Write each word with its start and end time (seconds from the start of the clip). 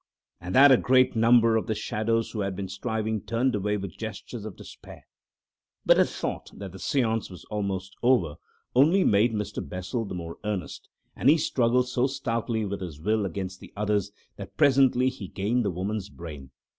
At 0.41 0.53
that 0.53 0.71
a 0.71 0.77
great 0.77 1.15
number 1.15 1.55
of 1.55 1.67
the 1.67 1.75
shadows 1.75 2.31
who 2.31 2.39
had 2.39 2.55
been 2.55 2.67
striving 2.67 3.21
turned 3.21 3.53
away 3.53 3.77
with 3.77 3.99
gestures 3.99 4.45
of 4.45 4.55
despair. 4.55 5.03
But 5.85 5.97
the 5.97 6.05
thought 6.05 6.49
that 6.55 6.71
the 6.71 6.79
seance 6.79 7.29
was 7.29 7.45
almost 7.51 7.95
over 8.01 8.37
only 8.75 9.03
made 9.03 9.31
Mr. 9.35 9.59
Bessel 9.61 10.05
the 10.05 10.15
more 10.15 10.39
earnest, 10.43 10.89
and 11.15 11.29
he 11.29 11.37
struggled 11.37 11.87
so 11.87 12.07
stoutly 12.07 12.65
with 12.65 12.81
his 12.81 12.99
will 12.99 13.27
against 13.27 13.59
the 13.59 13.71
others 13.77 14.11
that 14.37 14.57
presently 14.57 15.09
he 15.09 15.27
gained 15.27 15.63
the 15.63 15.69
woman's 15.69 16.09
brain. 16.09 16.49